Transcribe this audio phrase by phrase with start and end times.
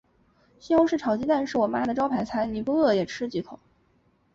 [0.57, 3.59] 西红柿炒鸡蛋是我妈的招牌菜，你不饿也吃几口。